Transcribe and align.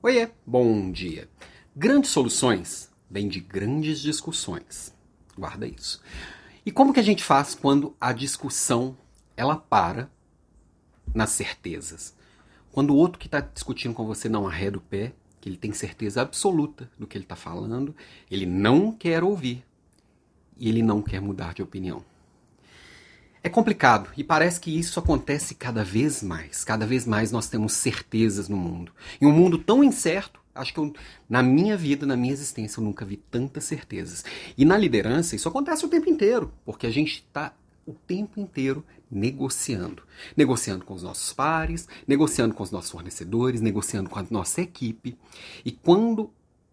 Oiê, 0.00 0.30
bom 0.46 0.92
dia. 0.92 1.28
Grandes 1.74 2.12
soluções 2.12 2.88
vêm 3.10 3.26
de 3.26 3.40
grandes 3.40 3.98
discussões. 3.98 4.94
Guarda 5.36 5.66
isso. 5.66 6.00
E 6.64 6.70
como 6.70 6.92
que 6.92 7.00
a 7.00 7.02
gente 7.02 7.24
faz 7.24 7.56
quando 7.56 7.96
a 8.00 8.12
discussão 8.12 8.96
ela 9.36 9.56
para 9.56 10.08
nas 11.12 11.30
certezas? 11.30 12.14
Quando 12.70 12.94
o 12.94 12.96
outro 12.96 13.18
que 13.18 13.26
está 13.26 13.40
discutindo 13.40 13.92
com 13.92 14.06
você 14.06 14.28
não 14.28 14.46
arreda 14.46 14.78
o 14.78 14.80
pé, 14.80 15.14
que 15.40 15.48
ele 15.48 15.56
tem 15.56 15.72
certeza 15.72 16.22
absoluta 16.22 16.88
do 16.96 17.04
que 17.04 17.18
ele 17.18 17.24
está 17.24 17.34
falando, 17.34 17.92
ele 18.30 18.46
não 18.46 18.92
quer 18.92 19.24
ouvir 19.24 19.64
e 20.56 20.68
ele 20.68 20.80
não 20.80 21.02
quer 21.02 21.20
mudar 21.20 21.54
de 21.54 21.62
opinião. 21.62 22.04
É 23.42 23.48
complicado 23.48 24.10
e 24.16 24.24
parece 24.24 24.58
que 24.60 24.76
isso 24.76 24.98
acontece 24.98 25.54
cada 25.54 25.84
vez 25.84 26.22
mais. 26.22 26.64
Cada 26.64 26.86
vez 26.86 27.06
mais 27.06 27.30
nós 27.30 27.48
temos 27.48 27.72
certezas 27.72 28.48
no 28.48 28.56
mundo. 28.56 28.92
Em 29.20 29.26
um 29.26 29.32
mundo 29.32 29.58
tão 29.58 29.84
incerto, 29.84 30.40
acho 30.54 30.74
que 30.74 30.80
eu, 30.80 30.92
na 31.28 31.42
minha 31.42 31.76
vida, 31.76 32.04
na 32.04 32.16
minha 32.16 32.32
existência, 32.32 32.80
eu 32.80 32.84
nunca 32.84 33.04
vi 33.04 33.16
tantas 33.16 33.64
certezas. 33.64 34.24
E 34.56 34.64
na 34.64 34.76
liderança, 34.76 35.36
isso 35.36 35.48
acontece 35.48 35.84
o 35.86 35.88
tempo 35.88 36.10
inteiro, 36.10 36.52
porque 36.64 36.86
a 36.86 36.90
gente 36.90 37.24
está 37.26 37.54
o 37.86 37.92
tempo 37.92 38.40
inteiro 38.40 38.84
negociando. 39.10 40.02
Negociando 40.36 40.84
com 40.84 40.94
os 40.94 41.02
nossos 41.02 41.32
pares, 41.32 41.88
negociando 42.06 42.54
com 42.54 42.62
os 42.62 42.70
nossos 42.70 42.90
fornecedores, 42.90 43.60
negociando 43.60 44.10
com 44.10 44.18
a 44.18 44.26
nossa 44.30 44.60
equipe. 44.60 45.16
E 45.64 45.70
quando 45.70 46.30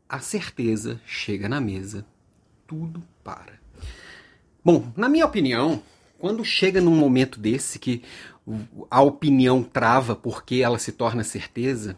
a 0.10 0.20
certeza 0.20 1.00
chega 1.06 1.48
na 1.48 1.62
mesa, 1.62 2.06
tudo 2.68 3.04
para. 3.24 3.54
Bom, 4.64 4.92
na 4.98 5.08
minha 5.08 5.26
opinião, 5.26 5.82
quando 6.18 6.44
chega 6.44 6.82
num 6.82 6.96
momento 6.96 7.40
desse 7.40 7.80
que 7.80 8.04
a 8.90 9.02
opinião 9.02 9.64
trava 9.64 10.16
porque 10.16 10.56
ela 10.56 10.78
se 10.78 10.92
torna 10.92 11.24
certeza, 11.24 11.98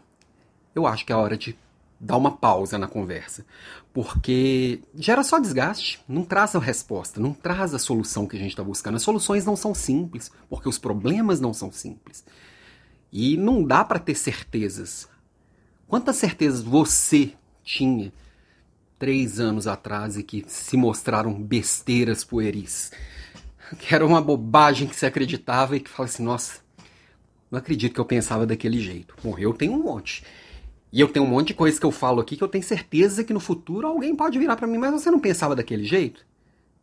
eu 0.74 0.86
acho 0.86 1.04
que 1.04 1.12
é 1.12 1.16
hora 1.16 1.36
de 1.36 1.56
dar 2.00 2.16
uma 2.16 2.30
pausa 2.30 2.78
na 2.78 2.86
conversa. 2.86 3.44
Porque 3.92 4.80
gera 4.94 5.22
só 5.22 5.38
desgaste, 5.38 6.00
não 6.08 6.24
traz 6.24 6.54
a 6.54 6.58
resposta, 6.58 7.20
não 7.20 7.32
traz 7.32 7.74
a 7.74 7.78
solução 7.78 8.26
que 8.26 8.36
a 8.36 8.38
gente 8.38 8.50
está 8.50 8.62
buscando. 8.62 8.96
As 8.96 9.02
soluções 9.02 9.44
não 9.44 9.56
são 9.56 9.74
simples, 9.74 10.30
porque 10.48 10.68
os 10.68 10.78
problemas 10.78 11.40
não 11.40 11.52
são 11.52 11.72
simples. 11.72 12.24
E 13.12 13.36
não 13.36 13.64
dá 13.64 13.84
para 13.84 13.98
ter 13.98 14.14
certezas. 14.14 15.08
Quantas 15.86 16.16
certezas 16.16 16.62
você 16.62 17.32
tinha 17.64 18.12
três 18.98 19.40
anos 19.40 19.66
atrás 19.66 20.16
e 20.16 20.22
que 20.22 20.44
se 20.46 20.76
mostraram 20.76 21.32
besteiras 21.34 22.22
pueris? 22.22 22.92
Que 23.76 23.94
era 23.94 24.06
uma 24.06 24.20
bobagem 24.20 24.86
que 24.88 24.96
se 24.96 25.04
acreditava 25.04 25.76
e 25.76 25.80
que 25.80 25.90
fala 25.90 26.08
assim, 26.08 26.22
nossa, 26.22 26.60
não 27.50 27.58
acredito 27.58 27.94
que 27.94 28.00
eu 28.00 28.04
pensava 28.04 28.46
daquele 28.46 28.80
jeito. 28.80 29.14
Bom, 29.22 29.38
eu 29.38 29.52
tenho 29.52 29.72
um 29.72 29.82
monte. 29.82 30.22
E 30.92 31.00
eu 31.00 31.08
tenho 31.08 31.26
um 31.26 31.28
monte 31.28 31.48
de 31.48 31.54
coisas 31.54 31.78
que 31.78 31.84
eu 31.84 31.90
falo 31.90 32.20
aqui 32.20 32.36
que 32.36 32.42
eu 32.42 32.48
tenho 32.48 32.64
certeza 32.64 33.24
que 33.24 33.32
no 33.32 33.40
futuro 33.40 33.86
alguém 33.86 34.14
pode 34.14 34.38
virar 34.38 34.56
para 34.56 34.66
mim, 34.66 34.78
mas 34.78 34.92
você 34.92 35.10
não 35.10 35.20
pensava 35.20 35.54
daquele 35.54 35.84
jeito? 35.84 36.26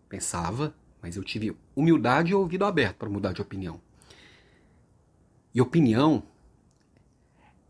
Pensava, 0.07 0.75
mas 1.01 1.15
eu 1.15 1.23
tive 1.23 1.55
humildade 1.75 2.31
e 2.31 2.35
ouvido 2.35 2.65
aberto 2.65 2.97
para 2.97 3.09
mudar 3.09 3.33
de 3.33 3.41
opinião. 3.41 3.81
E 5.53 5.61
opinião 5.61 6.23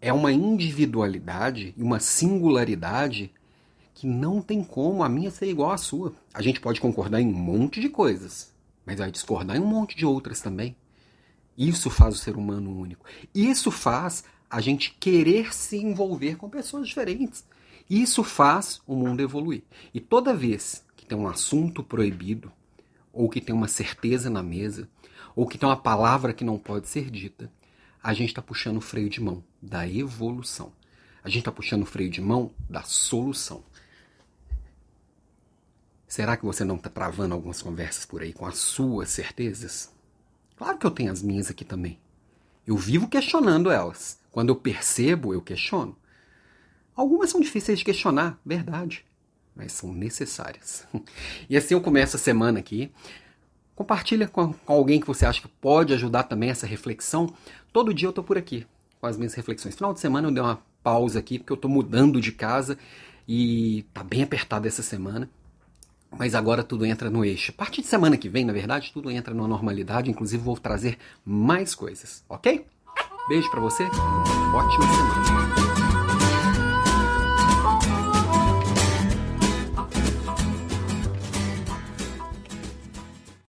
é 0.02 0.12
uma 0.12 0.32
individualidade 0.32 1.74
e 1.78 1.84
uma 1.84 2.00
singularidade 2.00 3.32
que 3.94 4.06
não 4.06 4.42
tem 4.42 4.64
como 4.64 5.04
a 5.04 5.10
minha 5.10 5.32
ser 5.32 5.48
igual 5.48 5.72
à 5.72 5.78
sua. 5.78 6.14
A 6.34 6.42
gente 6.42 6.60
pode 6.60 6.82
concordar 6.82 7.22
em 7.22 7.28
um 7.28 7.34
monte 7.34 7.80
de 7.80 7.88
coisas, 7.88 8.54
mas 8.86 9.00
vai 9.00 9.12
discordar 9.12 9.58
em 9.58 9.60
um 9.60 9.66
monte 9.66 9.96
de 9.96 10.06
outras 10.06 10.42
também. 10.42 10.76
Isso 11.58 11.90
faz 11.90 12.16
o 12.16 12.18
ser 12.18 12.36
humano 12.36 12.78
único. 12.78 13.06
Isso 13.34 13.72
faz 13.72 14.24
a 14.50 14.62
gente 14.62 14.96
querer 15.00 15.54
se 15.54 15.78
envolver 15.78 16.36
com 16.36 16.50
pessoas 16.50 16.88
diferentes. 16.88 17.46
Isso 17.90 18.24
faz 18.24 18.82
o 18.86 18.96
mundo 18.96 19.22
evoluir. 19.22 19.64
E 19.94 20.00
toda 20.00 20.36
vez 20.36 20.84
que 20.96 21.06
tem 21.06 21.18
um 21.18 21.28
assunto 21.28 21.84
proibido, 21.84 22.52
ou 23.14 23.30
que 23.30 23.40
tem 23.40 23.56
uma 23.56 23.68
certeza 23.68 24.30
na 24.30 24.44
mesa, 24.44 24.90
ou 25.36 25.48
que 25.48 25.58
tem 25.58 25.68
uma 25.68 25.78
palavra 25.78 26.34
que 26.34 26.44
não 26.44 26.58
pode 26.58 26.88
ser 26.88 27.10
dita, 27.10 27.52
a 28.04 28.14
gente 28.14 28.30
está 28.30 28.42
puxando 28.42 28.78
o 28.78 28.82
freio 28.82 29.10
de 29.10 29.22
mão 29.22 29.44
da 29.62 29.88
evolução. 29.88 30.72
A 31.24 31.30
gente 31.30 31.40
está 31.40 31.52
puxando 31.52 31.84
o 31.84 31.88
freio 31.88 32.10
de 32.10 32.22
mão 32.22 32.52
da 32.70 32.84
solução. 32.84 33.64
Será 36.16 36.38
que 36.38 36.46
você 36.46 36.64
não 36.64 36.78
está 36.78 36.90
travando 36.90 37.34
algumas 37.34 37.62
conversas 37.62 38.06
por 38.06 38.22
aí 38.22 38.32
com 38.32 38.46
as 38.46 38.58
suas 38.58 39.10
certezas? 39.10 39.92
Claro 40.56 40.78
que 40.78 40.86
eu 40.86 40.92
tenho 40.92 41.12
as 41.12 41.22
minhas 41.22 41.52
aqui 41.52 41.66
também. 41.66 42.00
Eu 42.66 42.78
vivo 42.78 43.10
questionando 43.10 43.70
elas. 43.70 44.18
Quando 44.32 44.48
eu 44.48 44.56
percebo, 44.56 45.34
eu 45.34 45.42
questiono. 45.42 45.94
Algumas 46.96 47.32
são 47.32 47.42
difíceis 47.42 47.80
de 47.80 47.84
questionar, 47.84 48.40
verdade, 48.46 49.04
mas 49.54 49.74
são 49.74 49.92
necessárias. 49.92 50.88
E 51.50 51.58
assim 51.58 51.74
eu 51.74 51.82
começo 51.82 52.16
a 52.16 52.20
semana 52.20 52.60
aqui. 52.60 52.90
Compartilha 53.76 54.26
com 54.26 54.56
alguém 54.66 55.02
que 55.02 55.08
você 55.08 55.26
acha 55.26 55.42
que 55.42 55.50
pode 55.50 55.94
ajudar 55.94 56.24
também 56.24 56.50
essa 56.50 56.66
reflexão. 56.66 57.28
Todo 57.74 57.94
dia 57.94 58.08
eu 58.08 58.12
estou 58.12 58.24
por 58.24 58.38
aqui 58.38 58.66
com 59.02 59.08
as 59.08 59.18
minhas 59.18 59.34
reflexões. 59.34 59.76
Final 59.76 59.94
de 59.94 60.00
semana 60.00 60.30
eu 60.30 60.34
dei 60.34 60.42
uma 60.42 60.64
pausa 60.82 61.20
aqui 61.20 61.40
porque 61.40 61.52
eu 61.52 61.56
estou 61.56 61.70
mudando 61.70 62.22
de 62.22 62.32
casa 62.32 62.78
e 63.28 63.84
tá 63.94 64.02
bem 64.02 64.24
apertado 64.24 64.66
essa 64.66 64.82
semana. 64.82 65.30
Mas 66.18 66.34
agora 66.34 66.64
tudo 66.64 66.86
entra 66.86 67.10
no 67.10 67.26
eixo. 67.26 67.52
A 67.52 67.58
partir 67.58 67.82
de 67.82 67.88
semana 67.88 68.18
que 68.18 68.30
vem, 68.30 68.46
na 68.46 68.54
verdade, 68.54 68.92
tudo 68.94 69.12
entra 69.12 69.34
na 69.34 69.48
normalidade. 69.48 70.10
Inclusive, 70.10 70.42
vou 70.42 70.58
trazer 70.58 70.98
mais 71.26 71.76
coisas, 71.76 72.24
ok? 72.30 72.66
Beijo 73.28 73.50
para 73.50 73.60
você. 73.60 73.84
Ótima 74.54 74.86
semana. 74.94 75.45